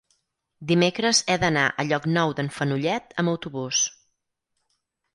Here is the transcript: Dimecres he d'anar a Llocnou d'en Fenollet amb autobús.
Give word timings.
Dimecres 0.71 1.19
he 1.27 1.35
d'anar 1.43 1.67
a 1.69 1.87
Llocnou 1.91 2.35
d'en 2.41 2.51
Fenollet 2.57 3.17
amb 3.25 3.37
autobús. 3.37 3.87